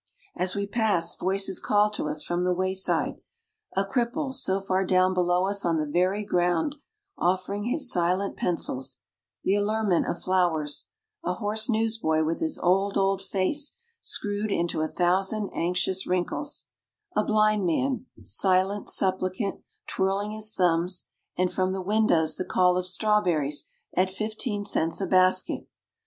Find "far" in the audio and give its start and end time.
4.59-4.83